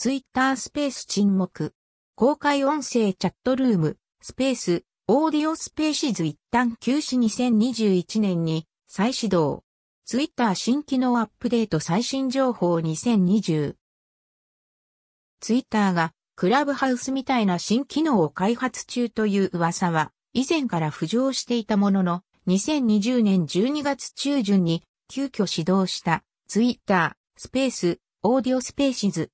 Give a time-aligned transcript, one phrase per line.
[0.00, 1.74] ツイッタースペース沈黙。
[2.14, 9.62] 公開音声チャットルーム、スペース、オーディオスペーシズ一旦休止2021年に再始動。
[10.06, 13.74] ツイッター新機能アップデート最新情報2020。
[15.38, 29.30] ツイッターがクラブハウスみたいな新機能を開発中という噂は以前から浮上していたものの2020年12月中旬に急遽始動したツイッタースペースオーディオスペーシズ。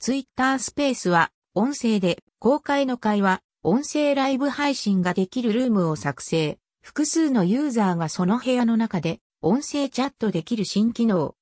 [0.00, 6.58] ツイッタースペースは音声で公開の会話、音声ライブ配信ができるルームを作成。
[6.80, 11.34] 複数のユーザーがその部屋の中で音声チャットできる新機能。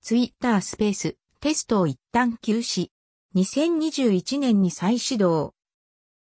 [0.00, 2.88] ツイッタースペーステストを一旦休止。
[3.36, 5.52] 2021年に再始動。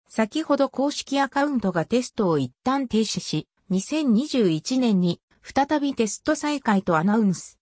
[0.07, 7.57] 先ほど公式アカウントがテストを一旦停止し、2021年に再びテスト再開とアナウンス。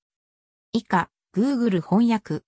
[0.74, 2.44] 以下、Google 翻訳。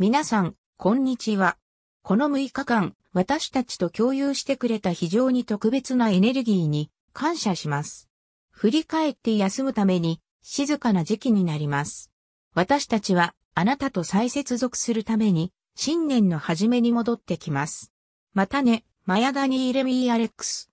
[0.00, 1.56] 皆さん、こんにちは。
[2.04, 8.08] この6日間、私たちと共有してくれた非常に特別なエネルギーに感謝します。
[8.52, 12.12] 振り返って休むために静かな時期になります。
[12.54, 17.92] 私たちはあなたと再接続するために新年の初めに戻ってきます。
[18.34, 20.70] またね、マヤダニーレミーアレックス。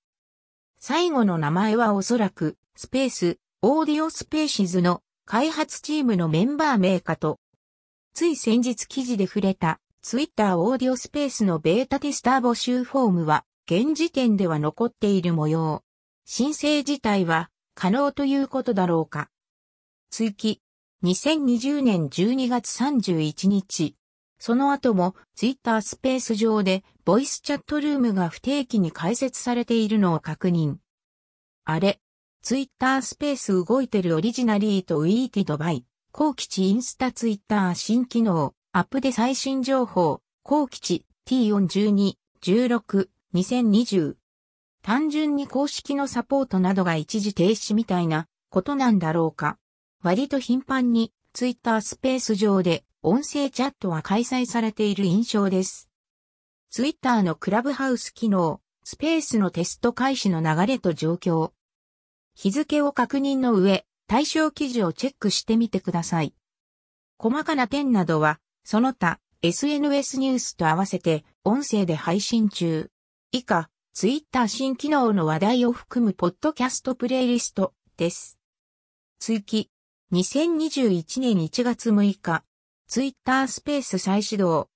[0.78, 7.40] 最後の名前はおそらくスペース、オーディオスペーシズの開発チームのメンバー名かと。
[8.16, 15.84] つい先日記事で触れたツイッターオーディオスペースのベータテスター募集フォームは、現時点では残っている模様。
[16.24, 19.30] 申請自体は可能ということだろうか。
[20.12, 20.62] 追記。
[21.04, 23.98] 2020年12月31日。
[24.40, 30.78] その後もツイッタースペース上でボイスチャットルームが不定期に開設されているのを確認。
[31.66, 32.00] あれ、
[32.42, 35.86] ツイッタースペース動いてるオリジナリーとウィーティドバイ、
[36.18, 44.16] 後期インスタツイッター新機能、アップで最新情報、後期値 T412、16、2020。
[44.82, 49.58] 単純に公式のサポートなどが一時停止みたいなことなんだろうか。
[50.04, 55.90] 割と頻繁にツイッタースペース上で音声チャットは開催されている印象です。
[56.70, 61.52] ツイッターのクラブハウス機能、スペースのテスト開始の流れと状況。
[62.36, 66.34] 日付を確認の上、対象記事をチェックしてみてください。
[67.18, 72.90] 細かな点などはその他、SNS ニュースと合わせて音声で配信中。
[73.32, 78.40] 以下、ツイッター新機能の話題を含むポッドキャストプレイリストです。
[79.20, 79.70] 追記。
[80.14, 82.44] 2021年1月6日、
[82.88, 84.70] ツイッタースペース再始動。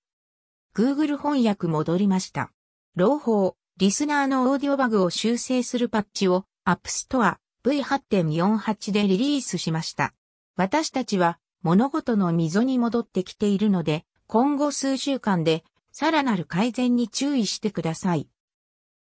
[0.75, 2.51] Google 翻訳戻りました。
[2.95, 10.13] 朗報、リスナーのオーディオバグを修正するパッチを App Store V8.48 でリリースしました。
[10.55, 18.27] 私たちは物事の溝に戻ってきているので、今後数週間でさらなる改善に注意してください。